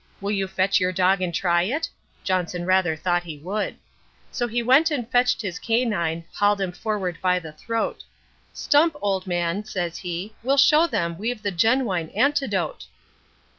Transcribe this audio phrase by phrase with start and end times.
[0.19, 1.87] Will you fetch your dog and try it?'
[2.23, 3.75] Johnson rather thought he would.
[4.31, 8.03] So he went and fetched his canine, hauled him forward by the throat.
[8.51, 12.87] 'Stump, old man,' says he, 'we'll show them we've the genwine antidote.'